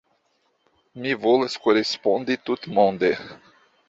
Mi 1.03 1.11
volas 1.25 1.57
korespondi 1.65 2.39
tutmonde. 2.47 3.13